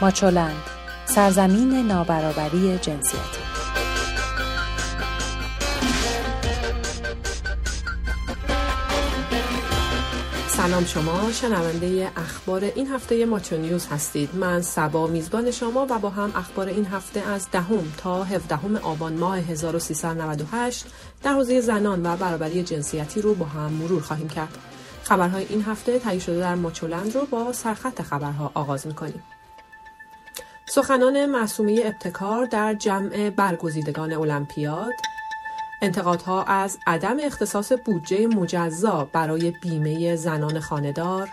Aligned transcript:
ماچولند 0.00 0.62
سرزمین 1.06 1.86
نابرابری 1.86 2.78
جنسیتی. 2.78 3.40
سلام 10.48 10.84
شما 10.84 11.32
شنونده 11.32 12.10
اخبار 12.16 12.64
این 12.64 12.86
هفته 12.86 13.26
ماچو 13.26 13.56
نیوز 13.56 13.86
هستید. 13.86 14.34
من 14.34 14.62
سبا 14.62 15.06
میزبان 15.06 15.50
شما 15.50 15.86
و 15.90 15.98
با 15.98 16.10
هم 16.10 16.32
اخبار 16.36 16.68
این 16.68 16.86
هفته 16.86 17.20
از 17.20 17.46
دهم 17.52 17.92
تا 17.96 18.24
17 18.24 18.78
آبان 18.82 19.12
ماه 19.12 19.38
1398 19.38 20.86
در 21.22 21.32
حوزه 21.32 21.60
زنان 21.60 22.06
و 22.06 22.16
برابری 22.16 22.62
جنسیتی 22.62 23.22
رو 23.22 23.34
با 23.34 23.46
هم 23.46 23.72
مرور 23.72 24.02
خواهیم 24.02 24.28
کرد. 24.28 24.58
خبرهای 25.04 25.46
این 25.48 25.62
هفته 25.62 25.98
تهیه 25.98 26.20
شده 26.20 26.38
در 26.38 26.54
ماچولند 26.54 27.14
رو 27.14 27.26
با 27.26 27.52
سرخط 27.52 28.02
خبرها 28.02 28.50
آغاز 28.54 28.86
می‌کنیم. 28.86 29.22
سخنان 30.72 31.26
معصومه 31.26 31.80
ابتکار 31.84 32.44
در 32.46 32.74
جمع 32.74 33.30
برگزیدگان 33.30 34.12
المپیاد. 34.12 34.92
انتقادها 35.82 36.42
از 36.42 36.78
عدم 36.86 37.16
اختصاص 37.22 37.72
بودجه 37.84 38.26
مجزا 38.26 39.08
برای 39.12 39.50
بیمه 39.50 40.16
زنان 40.16 40.60
خاندار 40.60 41.28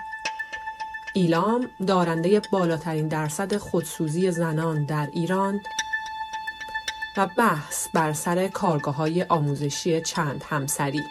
ایلام 1.13 1.69
دارنده 1.87 2.41
بالاترین 2.51 3.07
درصد 3.07 3.57
خودسوزی 3.57 4.31
زنان 4.31 4.85
در 4.85 5.09
ایران. 5.11 5.61
و 7.17 7.27
بحث 7.37 7.87
بر 7.93 8.13
سر 8.13 8.47
کارگاه 8.47 8.95
های 8.95 9.23
آموزشی 9.23 10.01
چند 10.01 10.43
همسری. 10.49 11.03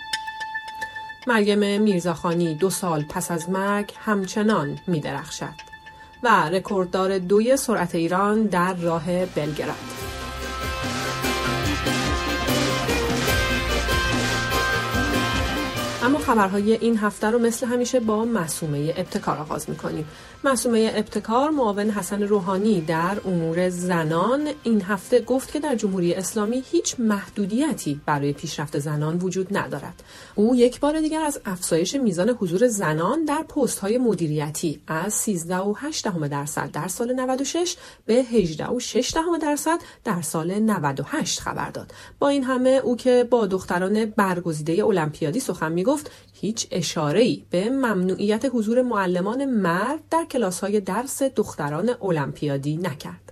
مریم 1.26 1.82
میرزاخانی 1.82 2.54
دو 2.54 2.70
سال 2.70 3.02
پس 3.02 3.30
از 3.30 3.50
مرگ 3.50 3.92
همچنان 4.04 4.78
می 4.86 5.00
درخشد 5.00 5.75
و 6.22 6.48
رکورددار 6.48 7.18
دوی 7.18 7.56
سرعت 7.56 7.94
ایران 7.94 8.42
در 8.42 8.74
راه 8.74 9.26
بلگراد. 9.26 10.05
خبرهای 16.26 16.72
این 16.72 16.98
هفته 16.98 17.26
رو 17.26 17.38
مثل 17.38 17.66
همیشه 17.66 18.00
با 18.00 18.24
مسومه 18.24 18.94
ابتکار 18.96 19.38
آغاز 19.38 19.70
می‌کنیم. 19.70 20.06
مسومه 20.44 20.92
ابتکار 20.94 21.50
معاون 21.50 21.90
حسن 21.90 22.22
روحانی 22.22 22.80
در 22.80 23.16
امور 23.24 23.68
زنان 23.68 24.48
این 24.62 24.82
هفته 24.82 25.20
گفت 25.20 25.52
که 25.52 25.60
در 25.60 25.74
جمهوری 25.74 26.14
اسلامی 26.14 26.62
هیچ 26.70 27.00
محدودیتی 27.00 28.00
برای 28.06 28.32
پیشرفت 28.32 28.78
زنان 28.78 29.18
وجود 29.18 29.56
ندارد. 29.56 30.02
او 30.34 30.56
یک 30.56 30.80
بار 30.80 31.00
دیگر 31.00 31.20
از 31.20 31.40
افزایش 31.44 31.94
میزان 31.94 32.30
حضور 32.30 32.68
زنان 32.68 33.24
در 33.24 33.42
پست 33.42 33.78
های 33.78 33.98
مدیریتی 33.98 34.80
از 34.86 35.28
13.8 35.28 36.28
درصد 36.30 36.70
در 36.70 36.88
سال 36.88 37.12
96 37.12 37.76
به 38.06 38.24
18.6 38.24 39.14
درصد 39.42 39.78
در 40.04 40.22
سال 40.22 40.58
98 40.58 41.40
خبر 41.40 41.70
داد. 41.70 41.92
با 42.18 42.28
این 42.28 42.44
همه 42.44 42.70
او 42.84 42.96
که 42.96 43.26
با 43.30 43.46
دختران 43.46 44.04
برگزیده 44.04 44.84
المپیادی 44.84 45.40
سخن 45.40 45.72
می‌گفت 45.72 46.10
هیچ 46.32 46.66
اشاره 46.70 47.36
به 47.50 47.70
ممنوعیت 47.70 48.44
حضور 48.52 48.82
معلمان 48.82 49.44
مرد 49.44 50.00
در 50.10 50.24
کلاس 50.24 50.60
های 50.60 50.80
درس 50.80 51.22
دختران 51.22 51.90
المپیادی 52.02 52.76
نکرد. 52.76 53.25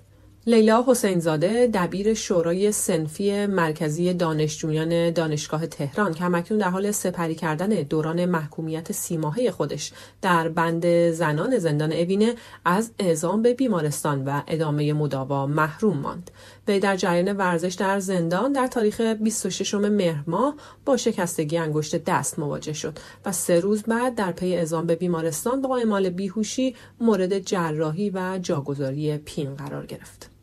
لیلا 0.46 0.84
حسینزاده 0.86 1.66
دبیر 1.66 2.14
شورای 2.14 2.72
سنفی 2.72 3.46
مرکزی 3.46 4.14
دانشجویان 4.14 5.10
دانشگاه 5.10 5.66
تهران 5.66 6.14
که 6.14 6.24
همکنون 6.24 6.60
در 6.60 6.70
حال 6.70 6.90
سپری 6.90 7.34
کردن 7.34 7.68
دوران 7.68 8.24
محکومیت 8.24 8.92
سیماهه 8.92 9.50
خودش 9.50 9.92
در 10.22 10.48
بند 10.48 11.10
زنان 11.10 11.58
زندان 11.58 11.92
اوینه 11.92 12.34
از 12.64 12.90
اعزام 12.98 13.42
به 13.42 13.54
بیمارستان 13.54 14.24
و 14.24 14.42
ادامه 14.46 14.92
مداوا 14.92 15.46
محروم 15.46 15.96
ماند. 15.96 16.30
وی 16.68 16.80
در 16.80 16.96
جریان 16.96 17.36
ورزش 17.36 17.74
در 17.74 18.00
زندان 18.00 18.52
در 18.52 18.66
تاریخ 18.66 19.00
26 19.00 19.74
مهر 19.74 20.24
ماه 20.26 20.54
با 20.84 20.96
شکستگی 20.96 21.58
انگشت 21.58 22.04
دست 22.04 22.38
مواجه 22.38 22.72
شد 22.72 22.98
و 23.24 23.32
سه 23.32 23.60
روز 23.60 23.82
بعد 23.82 24.14
در 24.14 24.32
پی 24.32 24.56
اعزام 24.56 24.86
به 24.86 24.94
بیمارستان 24.94 25.62
با 25.62 25.76
اعمال 25.76 26.10
بیهوشی 26.10 26.74
مورد 27.00 27.38
جراحی 27.38 28.10
و 28.10 28.38
جاگذاری 28.42 29.18
پین 29.18 29.54
قرار 29.54 29.86
گرفت. 29.86 30.33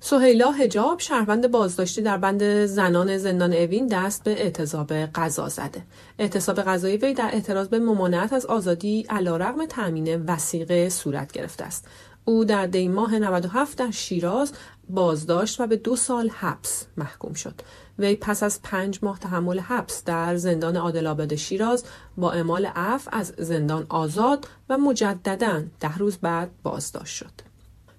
سهیلا 0.00 0.50
هجاب 0.50 1.00
شهروند 1.00 1.50
بازداشتی 1.50 2.02
در 2.02 2.16
بند 2.16 2.66
زنان 2.66 3.18
زندان 3.18 3.52
اوین 3.52 3.86
دست 3.86 4.24
به 4.24 4.30
اعتصاب 4.30 4.92
غذا 5.06 5.48
زده. 5.48 5.82
اعتصاب 6.18 6.62
غذایی 6.62 6.96
وی 6.96 7.14
در 7.14 7.30
اعتراض 7.32 7.68
به 7.68 7.78
ممانعت 7.78 8.32
از 8.32 8.46
آزادی 8.46 9.06
علیرغم 9.10 9.66
تامین 9.66 10.24
وسیقه 10.24 10.88
صورت 10.88 11.32
گرفته 11.32 11.64
است. 11.64 11.88
او 12.24 12.44
در 12.44 12.66
دی 12.66 12.88
ماه 12.88 13.18
97 13.18 13.78
در 13.78 13.90
شیراز 13.90 14.52
بازداشت 14.88 15.60
و 15.60 15.66
به 15.66 15.76
دو 15.76 15.96
سال 15.96 16.28
حبس 16.28 16.86
محکوم 16.96 17.34
شد. 17.34 17.60
وی 17.98 18.16
پس 18.16 18.42
از 18.42 18.62
پنج 18.62 18.98
ماه 19.02 19.18
تحمل 19.18 19.58
حبس 19.58 20.04
در 20.04 20.36
زندان 20.36 20.76
عادل 20.76 21.36
شیراز 21.36 21.84
با 22.16 22.32
اعمال 22.32 22.66
عفو 22.66 23.10
از 23.12 23.32
زندان 23.38 23.86
آزاد 23.88 24.48
و 24.68 24.78
مجددا 24.78 25.62
ده 25.80 25.98
روز 25.98 26.18
بعد 26.18 26.50
بازداشت 26.62 27.16
شد. 27.16 27.47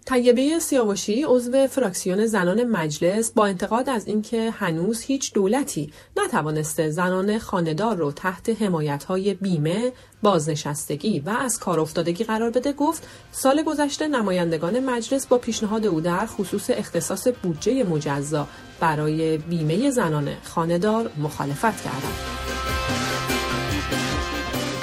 طیبه 0.09 0.59
سیاوشی 0.59 1.23
عضو 1.23 1.67
فراکسیون 1.67 2.25
زنان 2.25 2.63
مجلس 2.63 3.31
با 3.31 3.45
انتقاد 3.45 3.89
از 3.89 4.07
اینکه 4.07 4.51
هنوز 4.51 5.01
هیچ 5.01 5.33
دولتی 5.33 5.93
نتوانسته 6.17 6.89
زنان 6.89 7.39
خاندار 7.39 7.95
رو 7.95 8.11
تحت 8.11 8.61
های 9.07 9.33
بیمه، 9.33 9.91
بازنشستگی 10.23 11.19
و 11.19 11.29
از 11.29 11.59
کار 11.59 11.79
افتادگی 11.79 12.23
قرار 12.23 12.49
بده 12.49 12.73
گفت 12.73 13.07
سال 13.31 13.63
گذشته 13.63 14.07
نمایندگان 14.07 14.79
مجلس 14.79 15.27
با 15.27 15.37
پیشنهاد 15.37 15.85
او 15.85 16.01
در 16.01 16.25
خصوص 16.25 16.69
اختصاص 16.69 17.27
بودجه 17.43 17.83
مجزا 17.83 18.47
برای 18.79 19.37
بیمه 19.37 19.89
زنان 19.91 20.29
خاندار 20.43 21.11
مخالفت 21.17 21.83
کردند. 21.83 22.38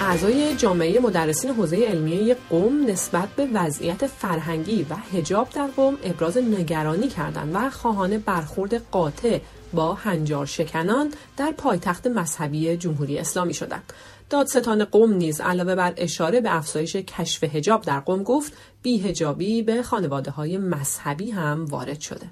اعضای 0.06 0.56
جامعه 0.56 1.00
مدرسین 1.00 1.50
حوزه 1.50 1.76
علمیه 1.76 2.36
قوم 2.50 2.86
نسبت 2.86 3.28
به 3.28 3.48
وضعیت 3.54 4.06
فرهنگی 4.06 4.86
و 4.90 4.94
هجاب 4.94 5.48
در 5.50 5.66
قوم 5.66 5.96
ابراز 6.04 6.38
نگرانی 6.38 7.08
کردند 7.08 7.50
و 7.54 7.70
خواهان 7.70 8.18
برخورد 8.18 8.90
قاطع 8.90 9.38
با 9.72 9.94
هنجار 9.94 10.46
شکنان 10.46 11.12
در 11.36 11.52
پایتخت 11.52 12.06
مذهبی 12.06 12.76
جمهوری 12.76 13.18
اسلامی 13.18 13.54
شدند. 13.54 13.92
دادستان 14.30 14.84
قوم 14.84 15.12
نیز 15.12 15.40
علاوه 15.40 15.74
بر 15.74 15.94
اشاره 15.96 16.40
به 16.40 16.56
افزایش 16.56 16.96
کشف 16.96 17.44
هجاب 17.44 17.82
در 17.82 18.00
قوم 18.00 18.22
گفت 18.22 18.52
هجابی 18.84 19.62
به 19.62 19.82
خانواده 19.82 20.30
های 20.30 20.58
مذهبی 20.58 21.30
هم 21.30 21.64
وارد 21.64 22.00
شده. 22.00 22.26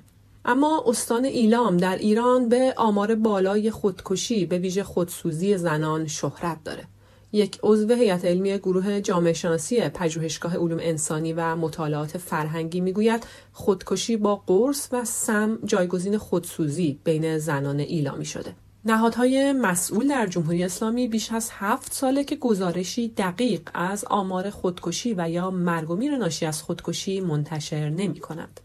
اما 0.45 0.85
استان 0.87 1.25
ایلام 1.25 1.77
در 1.77 1.97
ایران 1.97 2.49
به 2.49 2.75
آمار 2.77 3.15
بالای 3.15 3.71
خودکشی 3.71 4.47
به 4.47 4.59
ویژه 4.59 4.85
خودسوزی 4.85 5.57
زنان 5.57 6.07
شهرت 6.07 6.65
داره. 6.65 6.85
یک 7.35 7.59
عضو 7.63 7.95
هیئت 7.95 8.25
علمی 8.25 8.59
گروه 8.59 9.01
جامعه 9.01 9.33
شناسی 9.33 9.89
پژوهشگاه 9.89 10.57
علوم 10.57 10.79
انسانی 10.81 11.33
و 11.33 11.57
مطالعات 11.57 12.19
فرهنگی 12.19 12.81
می‌گوید 12.81 13.27
خودکشی 13.53 14.17
با 14.17 14.37
قرص 14.37 14.89
و 14.93 15.05
سم 15.05 15.59
جایگزین 15.65 16.19
خودسوزی 16.19 16.99
بین 17.05 17.39
زنان 17.39 17.81
ایلامی 17.81 18.25
شده. 18.25 18.55
نهادهای 18.85 19.53
مسئول 19.53 20.09
در 20.09 20.27
جمهوری 20.27 20.65
اسلامی 20.65 21.09
بیش 21.09 21.33
از 21.33 21.51
هفت 21.53 21.93
ساله 21.93 22.25
که 22.25 22.37
گزارشی 22.37 23.09
دقیق 23.09 23.71
از 23.75 24.05
آمار 24.05 24.51
خودکشی 24.51 25.15
و 25.19 25.31
یا 25.31 25.51
مرگ 25.51 25.91
و 25.91 25.97
میر 25.97 26.17
ناشی 26.17 26.47
از 26.47 26.63
خودکشی 26.63 27.21
منتشر 27.21 27.89
نمی 27.89 28.21
کند. 28.21 28.61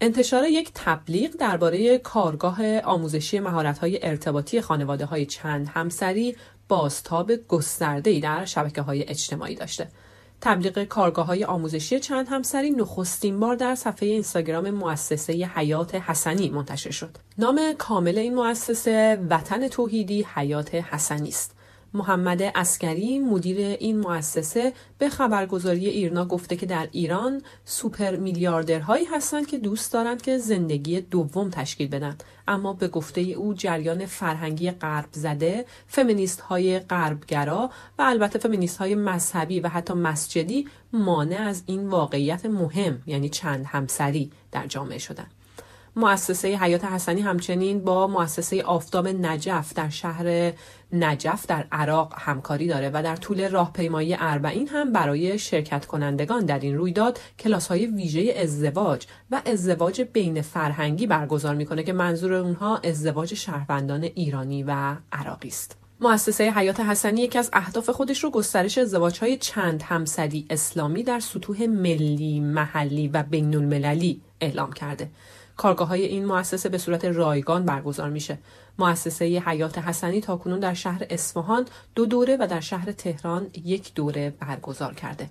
انتشار 0.00 0.44
یک 0.44 0.70
تبلیغ 0.74 1.30
درباره 1.30 1.98
کارگاه 1.98 2.78
آموزشی 2.78 3.40
مهارت‌های 3.40 3.98
ارتباطی 4.02 4.60
خانواده 4.60 5.04
های 5.04 5.26
چند 5.26 5.68
همسری 5.68 6.36
بازتاب 6.68 7.32
گسترده‌ای 7.32 8.20
در 8.20 8.44
شبکه 8.44 8.82
های 8.82 9.08
اجتماعی 9.08 9.54
داشته. 9.54 9.88
تبلیغ 10.40 10.84
کارگاه 10.84 11.26
های 11.26 11.44
آموزشی 11.44 12.00
چند 12.00 12.28
همسری 12.28 12.70
نخستین 12.70 13.40
بار 13.40 13.56
در 13.56 13.74
صفحه 13.74 14.08
اینستاگرام 14.08 14.70
مؤسسه 14.70 15.32
حیات 15.32 15.94
حسنی 15.94 16.48
منتشر 16.48 16.90
شد. 16.90 17.16
نام 17.38 17.60
کامل 17.78 18.18
این 18.18 18.34
مؤسسه 18.34 19.26
وطن 19.30 19.68
توحیدی 19.68 20.26
حیات 20.34 20.74
حسنی 20.74 21.28
است. 21.28 21.57
محمد 21.94 22.42
اسکری 22.42 23.18
مدیر 23.18 23.58
این 23.58 24.00
مؤسسه 24.00 24.72
به 24.98 25.08
خبرگزاری 25.08 25.86
ایرنا 25.86 26.24
گفته 26.24 26.56
که 26.56 26.66
در 26.66 26.88
ایران 26.92 27.42
سوپر 27.64 28.16
میلیاردرهایی 28.16 29.04
هستند 29.04 29.46
که 29.46 29.58
دوست 29.58 29.92
دارند 29.92 30.22
که 30.22 30.38
زندگی 30.38 31.00
دوم 31.00 31.50
تشکیل 31.50 31.88
بدن. 31.88 32.16
اما 32.48 32.72
به 32.72 32.88
گفته 32.88 33.20
او 33.20 33.54
جریان 33.54 34.06
فرهنگی 34.06 34.70
غرب 34.70 35.08
زده 35.12 35.64
فمینیست 35.86 36.40
های 36.40 36.78
غربگرا 36.78 37.70
و 37.98 38.02
البته 38.02 38.38
فمینیست 38.38 38.78
های 38.78 38.94
مذهبی 38.94 39.60
و 39.60 39.68
حتی 39.68 39.94
مسجدی 39.94 40.68
مانع 40.92 41.36
از 41.36 41.62
این 41.66 41.88
واقعیت 41.88 42.46
مهم 42.46 43.02
یعنی 43.06 43.28
چند 43.28 43.64
همسری 43.66 44.30
در 44.52 44.66
جامعه 44.66 44.98
شدن. 44.98 45.26
مؤسسه 45.96 46.48
حیات 46.48 46.84
حسنی 46.84 47.20
همچنین 47.20 47.84
با 47.84 48.06
مؤسسه 48.06 48.62
آفتاب 48.62 49.08
نجف 49.08 49.72
در 49.74 49.88
شهر 49.88 50.52
نجف 50.92 51.46
در 51.46 51.66
عراق 51.72 52.14
همکاری 52.18 52.66
داره 52.66 52.90
و 52.94 53.02
در 53.02 53.16
طول 53.16 53.48
راهپیمایی 53.48 54.16
اربعین 54.20 54.68
هم 54.68 54.92
برای 54.92 55.38
شرکت 55.38 55.86
کنندگان 55.86 56.44
در 56.46 56.58
این 56.58 56.76
رویداد 56.76 57.20
کلاس 57.38 57.68
های 57.68 57.86
ویژه 57.86 58.34
ازدواج 58.42 59.06
و 59.30 59.42
ازدواج 59.46 60.00
بین 60.00 60.42
فرهنگی 60.42 61.06
برگزار 61.06 61.54
می‌کنه 61.54 61.82
که 61.82 61.92
منظور 61.92 62.32
اونها 62.32 62.76
ازدواج 62.76 63.34
شهروندان 63.34 64.02
ایرانی 64.02 64.62
و 64.62 64.96
عراقی 65.12 65.48
است. 65.48 65.76
مؤسسه 66.00 66.50
حیات 66.50 66.80
حسنی 66.80 67.20
یکی 67.20 67.38
از 67.38 67.50
اهداف 67.52 67.90
خودش 67.90 68.24
رو 68.24 68.30
گسترش 68.30 68.78
ازدواج 68.78 69.38
چند 69.40 69.82
همسری 69.82 70.46
اسلامی 70.50 71.02
در 71.02 71.20
سطوح 71.20 71.66
ملی، 71.66 72.40
محلی 72.40 73.08
و 73.08 73.22
بین 73.22 73.56
المللی 73.56 74.20
اعلام 74.40 74.72
کرده. 74.72 75.10
کارگاه 75.58 75.88
های 75.88 76.04
این 76.04 76.24
مؤسسه 76.24 76.68
به 76.68 76.78
صورت 76.78 77.04
رایگان 77.04 77.64
برگزار 77.64 78.10
میشه. 78.10 78.38
مؤسسه 78.78 79.24
حیات 79.24 79.78
حسنی 79.78 80.20
تاکنون 80.20 80.60
در 80.60 80.74
شهر 80.74 81.06
اصفهان 81.10 81.66
دو 81.94 82.06
دوره 82.06 82.36
و 82.40 82.46
در 82.50 82.60
شهر 82.60 82.92
تهران 82.92 83.46
یک 83.64 83.94
دوره 83.94 84.30
برگزار 84.40 84.94
کرده. 84.94 85.30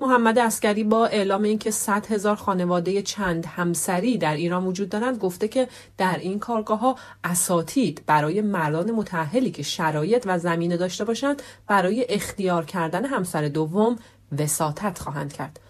محمد 0.00 0.38
اسکری 0.38 0.84
با 0.84 1.06
اعلام 1.06 1.42
اینکه 1.42 1.70
100 1.70 2.06
هزار 2.06 2.36
خانواده 2.36 3.02
چند 3.02 3.46
همسری 3.46 4.18
در 4.18 4.34
ایران 4.34 4.66
وجود 4.66 4.88
دارند 4.88 5.18
گفته 5.18 5.48
که 5.48 5.68
در 5.98 6.18
این 6.18 6.38
کارگاه 6.38 6.78
ها 6.78 6.96
اساتید 7.24 8.02
برای 8.06 8.40
مردان 8.40 8.90
متأهلی 8.90 9.50
که 9.50 9.62
شرایط 9.62 10.22
و 10.26 10.38
زمینه 10.38 10.76
داشته 10.76 11.04
باشند 11.04 11.42
برای 11.66 12.06
اختیار 12.08 12.64
کردن 12.64 13.04
همسر 13.04 13.48
دوم 13.48 13.96
وساطت 14.38 14.98
خواهند 14.98 15.32
کرد. 15.32 15.60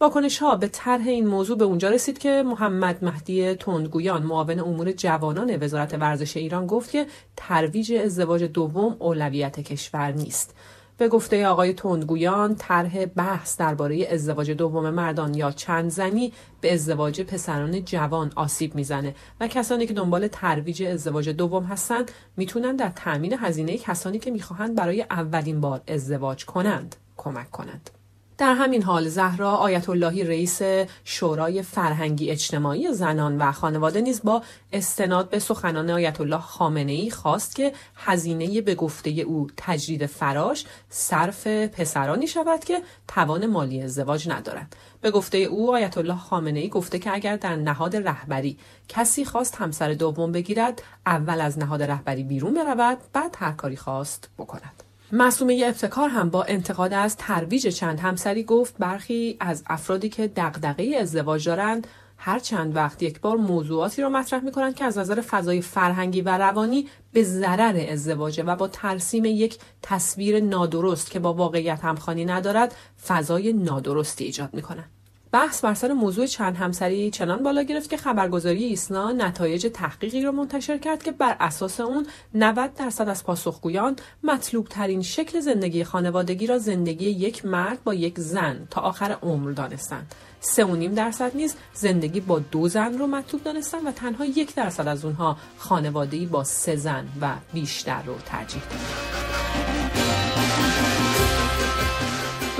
واکنش 0.00 0.38
ها 0.38 0.56
به 0.56 0.68
طرح 0.68 1.06
این 1.06 1.26
موضوع 1.26 1.58
به 1.58 1.64
اونجا 1.64 1.88
رسید 1.88 2.18
که 2.18 2.42
محمد 2.46 3.04
مهدی 3.04 3.54
تندگویان 3.54 4.22
معاون 4.22 4.58
امور 4.60 4.92
جوانان 4.92 5.56
وزارت 5.62 5.94
ورزش 5.94 6.36
ایران 6.36 6.66
گفت 6.66 6.90
که 6.90 7.06
ترویج 7.36 7.92
ازدواج 7.92 8.42
دوم 8.44 8.96
اولویت 8.98 9.60
کشور 9.60 10.12
نیست 10.12 10.54
به 10.96 11.08
گفته 11.08 11.46
آقای 11.46 11.72
تندگویان 11.72 12.54
طرح 12.54 13.06
بحث 13.06 13.56
درباره 13.56 14.08
ازدواج 14.10 14.50
دوم 14.50 14.90
مردان 14.90 15.34
یا 15.34 15.50
چند 15.50 15.90
زنی 15.90 16.32
به 16.60 16.74
ازدواج 16.74 17.22
پسران 17.22 17.84
جوان 17.84 18.32
آسیب 18.36 18.74
می‌زنه 18.74 19.14
و 19.40 19.48
کسانی 19.48 19.86
که 19.86 19.94
دنبال 19.94 20.28
ترویج 20.28 20.82
ازدواج 20.82 21.28
دوم 21.28 21.64
هستند 21.64 22.10
می‌تونن 22.36 22.76
در 22.76 22.92
تأمین 22.96 23.34
هزینه 23.38 23.78
کسانی 23.78 24.18
که 24.18 24.30
می‌خواهند 24.30 24.74
برای 24.74 25.02
اولین 25.02 25.60
بار 25.60 25.80
ازدواج 25.88 26.44
کنند 26.44 26.96
کمک 27.16 27.50
کنند. 27.50 27.90
در 28.38 28.54
همین 28.54 28.82
حال 28.82 29.08
زهرا 29.08 29.50
آیت 29.50 29.88
اللهی 29.88 30.24
رئیس 30.24 30.60
شورای 31.04 31.62
فرهنگی 31.62 32.30
اجتماعی 32.30 32.92
زنان 32.92 33.38
و 33.38 33.52
خانواده 33.52 34.00
نیز 34.00 34.22
با 34.24 34.42
استناد 34.72 35.28
به 35.28 35.38
سخنان 35.38 35.90
آیت 35.90 36.20
الله 36.20 36.38
خامنه 36.38 36.92
ای 36.92 37.10
خواست 37.10 37.56
که 37.56 37.72
هزینه 37.96 38.60
به 38.60 38.74
گفته 38.74 39.10
او 39.10 39.46
تجدید 39.56 40.06
فراش 40.06 40.64
صرف 40.88 41.46
پسرانی 41.46 42.26
شود 42.26 42.64
که 42.64 42.82
توان 43.08 43.46
مالی 43.46 43.82
ازدواج 43.82 44.28
ندارند 44.28 44.76
به 45.00 45.10
گفته 45.10 45.38
او 45.38 45.74
آیت 45.74 45.98
الله 45.98 46.16
خامنه 46.16 46.60
ای 46.60 46.68
گفته 46.68 46.98
که 46.98 47.14
اگر 47.14 47.36
در 47.36 47.56
نهاد 47.56 47.96
رهبری 47.96 48.58
کسی 48.88 49.24
خواست 49.24 49.56
همسر 49.56 49.92
دوم 49.92 50.32
بگیرد 50.32 50.82
اول 51.06 51.40
از 51.40 51.58
نهاد 51.58 51.82
رهبری 51.82 52.22
بیرون 52.22 52.54
برود 52.54 52.98
بعد 53.12 53.36
هر 53.38 53.52
کاری 53.52 53.76
خواست 53.76 54.30
بکند. 54.38 54.87
مسئومه 55.12 55.62
ابتکار 55.66 56.08
هم 56.08 56.30
با 56.30 56.42
انتقاد 56.42 56.92
از 56.92 57.16
ترویج 57.16 57.68
چند 57.68 58.00
همسری 58.00 58.42
گفت 58.42 58.74
برخی 58.78 59.36
از 59.40 59.64
افرادی 59.66 60.08
که 60.08 60.28
دغدغه 60.36 60.96
ازدواج 61.00 61.48
دارند 61.48 61.86
هر 62.16 62.38
چند 62.38 62.76
وقت 62.76 63.02
یک 63.02 63.20
بار 63.20 63.36
موضوعاتی 63.36 64.02
را 64.02 64.08
مطرح 64.08 64.44
می 64.44 64.52
کنند 64.52 64.74
که 64.74 64.84
از 64.84 64.98
نظر 64.98 65.20
فضای 65.20 65.62
فرهنگی 65.62 66.20
و 66.20 66.38
روانی 66.38 66.88
به 67.12 67.22
ضرر 67.22 67.86
ازدواجه 67.90 68.42
و 68.42 68.56
با 68.56 68.68
ترسیم 68.68 69.24
یک 69.24 69.58
تصویر 69.82 70.40
نادرست 70.40 71.10
که 71.10 71.18
با 71.18 71.34
واقعیت 71.34 71.80
همخوانی 71.80 72.24
ندارد 72.24 72.74
فضای 73.06 73.52
نادرستی 73.52 74.24
ایجاد 74.24 74.54
می 74.54 74.62
کنند. 74.62 74.97
بحث 75.32 75.64
بر 75.64 75.74
سر 75.74 75.92
موضوع 75.92 76.26
چند 76.26 76.56
همسری 76.56 77.10
چنان 77.10 77.42
بالا 77.42 77.62
گرفت 77.62 77.90
که 77.90 77.96
خبرگزاری 77.96 78.64
ایسنا 78.64 79.12
نتایج 79.12 79.66
تحقیقی 79.74 80.22
را 80.22 80.32
منتشر 80.32 80.78
کرد 80.78 81.02
که 81.02 81.12
بر 81.12 81.36
اساس 81.40 81.80
اون 81.80 82.06
90 82.34 82.74
درصد 82.74 83.08
از 83.08 83.24
پاسخگویان 83.24 83.96
مطلوب 84.22 84.68
ترین 84.68 85.02
شکل 85.02 85.40
زندگی 85.40 85.84
خانوادگی 85.84 86.46
را 86.46 86.58
زندگی 86.58 87.10
یک 87.10 87.44
مرد 87.44 87.84
با 87.84 87.94
یک 87.94 88.20
زن 88.20 88.66
تا 88.70 88.80
آخر 88.80 89.16
عمر 89.22 89.50
دانستند. 89.50 90.14
سه 90.40 90.64
و 90.64 90.76
نیم 90.76 90.94
درصد 90.94 91.36
نیز 91.36 91.54
زندگی 91.74 92.20
با 92.20 92.38
دو 92.38 92.68
زن 92.68 92.98
رو 92.98 93.06
مطلوب 93.06 93.42
دانستند 93.42 93.86
و 93.86 93.92
تنها 93.92 94.24
یک 94.24 94.54
درصد 94.54 94.88
از 94.88 95.04
اونها 95.04 95.36
خانوادگی 95.58 96.26
با 96.26 96.44
سه 96.44 96.76
زن 96.76 97.08
و 97.20 97.34
بیشتر 97.52 98.02
رو 98.02 98.14
ترجیح 98.26 98.62
دادند. 98.62 99.27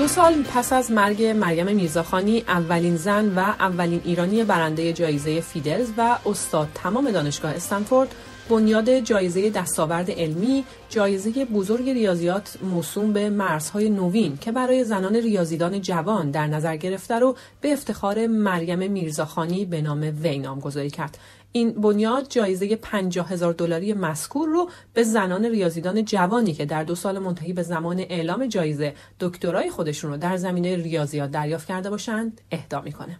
سال 0.09 0.43
پس 0.43 0.73
از 0.73 0.91
مرگ 0.91 1.23
مریم 1.23 1.75
میرزاخانی 1.75 2.43
اولین 2.47 2.97
زن 2.97 3.33
و 3.35 3.39
اولین 3.39 4.01
ایرانی 4.05 4.43
برنده 4.43 4.93
جایزه 4.93 5.41
فیدلز 5.41 5.89
و 5.97 6.17
استاد 6.25 6.67
تمام 6.75 7.11
دانشگاه 7.11 7.51
استنفورد 7.51 8.15
بنیاد 8.49 8.99
جایزه 8.99 9.49
دستاورد 9.49 10.11
علمی 10.11 10.63
جایزه 10.89 11.45
بزرگ 11.45 11.89
ریاضیات 11.89 12.57
موسوم 12.63 13.13
به 13.13 13.29
مرزهای 13.29 13.89
نوین 13.89 14.37
که 14.37 14.51
برای 14.51 14.83
زنان 14.83 15.15
ریاضیدان 15.15 15.81
جوان 15.81 16.31
در 16.31 16.47
نظر 16.47 16.75
گرفته 16.75 17.19
رو 17.19 17.35
به 17.61 17.73
افتخار 17.73 18.27
مریم 18.27 18.91
میرزاخانی 18.91 19.65
به 19.65 19.81
نام 19.81 20.13
وی 20.21 20.37
نامگذاری 20.37 20.89
کرد. 20.89 21.17
این 21.51 21.71
بنیاد 21.71 22.27
جایزه 22.29 22.75
50 22.75 23.29
هزار 23.31 23.53
دلاری 23.53 23.93
مذکور 23.93 24.49
رو 24.49 24.69
به 24.93 25.03
زنان 25.03 25.45
ریاضیدان 25.45 26.05
جوانی 26.05 26.53
که 26.53 26.65
در 26.65 26.83
دو 26.83 26.95
سال 26.95 27.19
منتهی 27.19 27.53
به 27.53 27.63
زمان 27.63 27.99
اعلام 27.99 28.47
جایزه 28.47 28.93
دکترای 29.19 29.69
خودشون 29.69 30.11
رو 30.11 30.17
در 30.17 30.37
زمینه 30.37 30.75
ریاضیات 30.75 31.31
دریافت 31.31 31.67
کرده 31.67 31.89
باشند 31.89 32.41
اهدا 32.51 32.81
می‌کنه. 32.81 33.19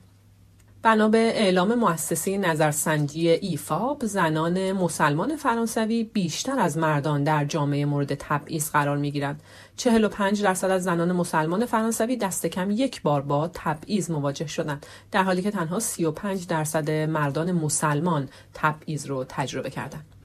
بنا 0.81 1.09
به 1.09 1.17
اعلام 1.17 1.75
مؤسسه 1.75 2.37
نظرسنجی 2.37 3.29
ایفاب 3.29 4.05
زنان 4.05 4.71
مسلمان 4.71 5.35
فرانسوی 5.35 6.03
بیشتر 6.03 6.59
از 6.59 6.77
مردان 6.77 7.23
در 7.23 7.45
جامعه 7.45 7.85
مورد 7.85 8.15
تبعیض 8.15 8.71
قرار 8.71 8.97
می 8.97 9.11
گیرند. 9.11 9.41
45 9.77 10.43
درصد 10.43 10.69
از 10.69 10.83
زنان 10.83 11.11
مسلمان 11.11 11.65
فرانسوی 11.65 12.17
دست 12.17 12.45
کم 12.45 12.71
یک 12.71 13.01
بار 13.01 13.21
با 13.21 13.47
تبعیض 13.53 14.11
مواجه 14.11 14.47
شدند 14.47 14.85
در 15.11 15.23
حالی 15.23 15.41
که 15.41 15.51
تنها 15.51 15.79
35 15.79 16.47
درصد 16.47 16.91
مردان 16.91 17.51
مسلمان 17.51 18.29
تبعیض 18.53 19.07
رو 19.07 19.25
تجربه 19.29 19.69
کردند. 19.69 20.18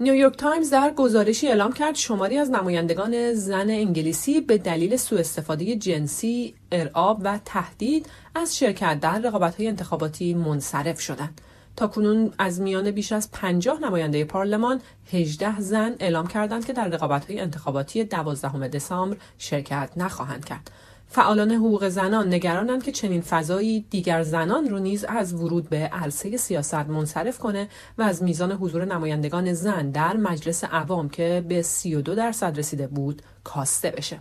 نیویورک 0.00 0.36
تایمز 0.36 0.70
در 0.70 0.92
گزارشی 0.96 1.48
اعلام 1.48 1.72
کرد 1.72 1.94
شماری 1.94 2.38
از 2.38 2.50
نمایندگان 2.50 3.32
زن 3.34 3.70
انگلیسی 3.70 4.40
به 4.40 4.58
دلیل 4.58 4.96
سوء 4.96 5.18
استفاده 5.18 5.76
جنسی، 5.76 6.54
ارعاب 6.72 7.20
و 7.24 7.38
تهدید 7.44 8.06
از 8.34 8.58
شرکت 8.58 9.00
در 9.00 9.18
رقابت‌های 9.18 9.68
انتخاباتی 9.68 10.34
منصرف 10.34 11.00
شدند. 11.00 11.40
تا 11.76 11.86
کنون 11.86 12.32
از 12.38 12.60
میان 12.60 12.90
بیش 12.90 13.12
از 13.12 13.30
50 13.30 13.80
نماینده 13.80 14.24
پارلمان 14.24 14.80
18 15.12 15.60
زن 15.60 15.94
اعلام 16.00 16.26
کردند 16.26 16.66
که 16.66 16.72
در 16.72 16.88
رقابت‌های 16.88 17.40
انتخاباتی 17.40 18.04
12 18.04 18.68
دسامبر 18.68 19.16
شرکت 19.38 19.90
نخواهند 19.96 20.44
کرد. 20.44 20.70
فعالان 21.10 21.50
حقوق 21.50 21.88
زنان 21.88 22.34
نگرانند 22.34 22.82
که 22.82 22.92
چنین 22.92 23.20
فضایی 23.20 23.86
دیگر 23.90 24.22
زنان 24.22 24.68
رو 24.68 24.78
نیز 24.78 25.04
از 25.04 25.34
ورود 25.34 25.68
به 25.68 25.76
عرصه 25.76 26.36
سیاست 26.36 26.74
منصرف 26.74 27.38
کنه 27.38 27.68
و 27.98 28.02
از 28.02 28.22
میزان 28.22 28.52
حضور 28.52 28.84
نمایندگان 28.84 29.52
زن 29.52 29.90
در 29.90 30.16
مجلس 30.16 30.64
عوام 30.64 31.08
که 31.08 31.44
به 31.48 31.62
32 31.62 32.14
درصد 32.14 32.58
رسیده 32.58 32.86
بود 32.86 33.22
کاسته 33.44 33.90
بشه. 33.90 34.18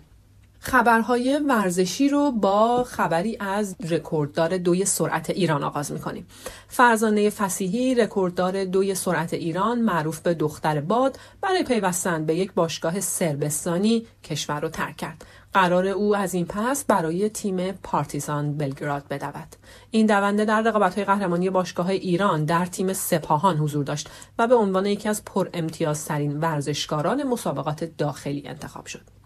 خبرهای 0.60 1.40
ورزشی 1.50 2.10
رو 2.10 2.32
با 2.32 2.84
خبری 2.84 3.38
از 3.40 3.76
رکورددار 3.90 4.58
دوی 4.58 4.86
سرعت 4.86 5.30
ایران 5.30 5.64
آغاز 5.64 5.92
می‌کنیم. 5.92 6.28
فرزانه 6.68 7.30
فسیحی 7.30 7.96
رکورددار 7.96 8.66
دوی 8.66 8.96
سرعت 8.96 9.34
ایران 9.34 9.82
معروف 9.82 10.20
به 10.20 10.34
دختر 10.34 10.82
باد 10.82 11.20
برای 11.42 11.64
پیوستن 11.64 12.26
به 12.26 12.36
یک 12.36 12.54
باشگاه 12.54 13.00
سربستانی 13.00 14.08
کشور 14.24 14.60
رو 14.60 14.70
ترک 14.70 14.98
کرد. 14.98 15.26
قراره 15.54 15.88
او 15.88 16.16
از 16.16 16.34
این 16.34 16.46
پس 16.46 16.86
برای 16.86 17.30
تیم 17.30 17.72
پارتیزان 17.72 18.58
بلگراد 18.58 19.08
بدود. 19.08 19.56
این 19.92 20.06
دونده 20.06 20.46
در 20.46 20.62
رقابت‌های 20.62 21.06
قهرمانی 21.06 21.50
باشگاه 21.50 21.90
ایران 21.90 22.46
در 22.46 22.66
تیم 22.66 22.94
سپاهان 22.94 23.58
حضور 23.58 23.84
داشت 23.84 24.10
و 24.40 24.48
به 24.48 24.56
عنوان 24.56 24.86
یکی 24.86 25.10
از 25.10 25.26
پر 25.26 25.50
امتیازترین 25.54 26.40
ورزشکاران 26.40 27.24
مسابقات 27.24 27.84
داخلی 27.84 28.48
انتخاب 28.48 28.86
شد. 28.86 29.17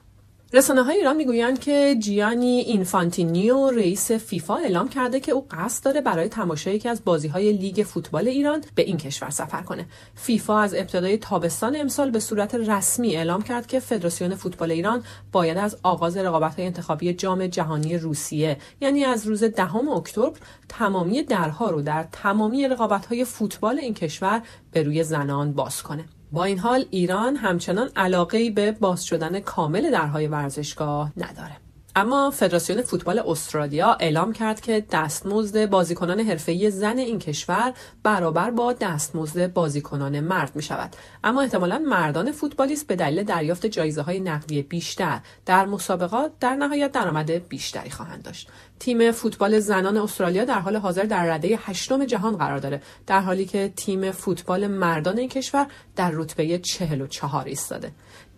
رسانه 0.54 0.84
های 0.84 0.98
ایران 0.98 1.16
می‌گویند 1.16 1.60
که 1.60 1.96
جیانی 2.00 2.60
اینفانتینو 2.60 3.70
رئیس 3.70 4.12
فیفا 4.12 4.56
اعلام 4.56 4.90
کرده 4.90 5.20
که 5.20 5.32
او 5.32 5.48
قصد 5.52 5.86
داره 5.86 6.02
برای 6.02 6.30
تماشای 6.30 6.76
یکی 6.76 6.90
از 6.90 7.02
بازی 7.06 7.28
های 7.28 7.54
لیگ 7.54 7.84
فوتبال 7.84 8.28
ایران 8.28 8.64
به 8.76 8.82
این 8.82 8.98
کشور 8.98 9.30
سفر 9.30 9.62
کنه. 9.62 9.86
فیفا 10.16 10.60
از 10.60 10.76
ابتدای 10.76 11.18
تابستان 11.18 11.76
امسال 11.76 12.12
به 12.12 12.20
صورت 12.20 12.56
رسمی 12.56 13.16
اعلام 13.16 13.42
کرد 13.42 13.68
که 13.68 13.80
فدراسیون 13.80 14.36
فوتبال 14.36 14.72
ایران 14.72 15.04
باید 15.32 15.58
از 15.58 15.78
آغاز 15.84 16.18
رقابت 16.18 16.56
های 16.56 16.66
انتخابی 16.66 17.14
جام 17.14 17.48
جهانی 17.48 17.98
روسیه 17.98 18.58
یعنی 18.82 19.06
از 19.06 19.28
روز 19.28 19.44
دهم 19.44 19.90
اکتبر 19.90 20.40
تمامی 20.70 21.24
درها 21.24 21.70
رو 21.70 21.82
در 21.82 22.08
تمامی 22.12 22.68
رقابت 22.68 23.06
های 23.06 23.26
فوتبال 23.26 23.80
این 23.80 23.94
کشور 23.94 24.42
به 24.72 24.84
روی 24.84 25.04
زنان 25.04 25.54
باز 25.54 25.84
کنه. 25.84 26.06
با 26.32 26.44
این 26.44 26.60
حال 26.60 26.86
ایران 26.92 27.36
همچنان 27.36 27.90
علاقه 27.96 28.52
به 28.52 28.72
باز 28.72 29.06
شدن 29.06 29.40
کامل 29.40 29.92
درهای 29.92 30.28
ورزشگاه 30.28 31.12
نداره. 31.18 31.58
اما 31.96 32.32
فدراسیون 32.32 32.82
فوتبال 32.82 33.20
استرالیا 33.20 33.98
اعلام 34.00 34.34
کرد 34.34 34.62
که 34.62 34.86
دستمزد 34.92 35.70
بازیکنان 35.70 36.20
حرفه‌ای 36.20 36.72
زن 36.72 36.98
این 36.98 37.20
کشور 37.20 37.74
برابر 38.04 38.52
با 38.52 38.74
دستمزد 38.74 39.54
بازیکنان 39.54 40.20
مرد 40.20 40.56
می 40.56 40.64
شود 40.64 40.96
اما 41.24 41.42
احتمالا 41.42 41.80
مردان 41.80 42.32
فوتبالیست 42.32 42.88
به 42.88 42.96
دلیل 42.96 43.24
دریافت 43.24 43.66
جایزه 43.66 44.02
های 44.02 44.20
نقدی 44.20 44.62
بیشتر 44.62 45.20
در 45.46 45.66
مسابقات 45.66 46.32
در 46.40 46.56
نهایت 46.56 46.92
درآمد 46.92 47.48
بیشتری 47.48 47.90
خواهند 47.90 48.24
داشت. 48.24 48.50
تیم 48.80 49.12
فوتبال 49.12 49.60
زنان 49.60 49.98
استرالیا 49.98 50.46
در 50.46 50.60
حال 50.60 50.76
حاضر 50.76 51.04
در 51.04 51.26
رده 51.26 51.60
هشتم 51.62 52.06
جهان 52.06 52.38
قرار 52.38 52.60
داره 52.60 52.82
در 53.08 53.20
حالی 53.20 53.46
که 53.46 53.74
تیم 53.76 54.12
فوتبال 54.12 54.68
مردان 54.68 55.18
این 55.18 55.30
کشور 55.30 55.68
در 55.96 56.12
رتبه 56.14 56.60
44 56.60 57.46
ایستاده. 57.46 57.92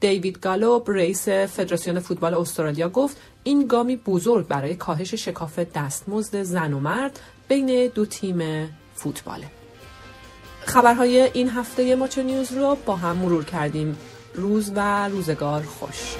دیوید 0.04 0.40
گالوب 0.40 0.92
رئیس 0.92 1.30
فدراسیون 1.30 2.00
فوتبال 2.00 2.34
استرالیا 2.34 2.90
گفت 2.90 3.18
این 3.44 3.68
گامی 3.68 3.96
بزرگ 3.96 4.48
برای 4.48 4.76
کاهش 4.76 5.14
شکاف 5.14 5.60
دستمزد 5.60 6.44
زن 6.44 6.74
و 6.74 6.80
مرد 6.80 7.20
بین 7.48 7.88
دو 7.88 8.06
تیم 8.06 8.70
فوتباله. 8.96 9.48
خبرهای 10.66 11.22
این 11.34 11.50
هفته 11.50 11.96
ماچو 11.96 12.24
نیوز 12.24 12.52
رو 12.52 12.78
با 12.86 12.96
هم 12.96 13.16
مرور 13.16 13.44
کردیم. 13.44 13.98
روز 14.36 14.72
و 14.76 15.10
روزگار 15.10 15.62
خوش. 15.62 16.16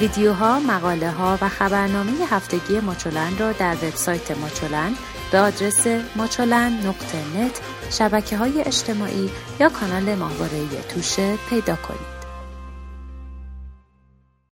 ویدیوها، 0.00 0.60
مقاله 0.60 1.10
ها 1.10 1.38
و 1.42 1.48
خبرنامه 1.48 2.12
هفتگی 2.30 2.80
ماچولن 2.80 3.38
را 3.38 3.52
در 3.52 3.74
وبسایت 3.74 4.30
ماچولن 4.30 4.94
به 5.32 5.38
آدرس 5.38 5.86
ماچولن 6.16 6.72
نقطه 6.86 7.18
نت 7.36 7.60
شبکه 7.90 8.36
های 8.36 8.60
اجتماعی 8.60 9.30
یا 9.60 9.68
کانال 9.68 10.14
ماهواره 10.14 10.66
توشه 10.88 11.36
پیدا 11.50 11.76
کنید. 11.76 12.19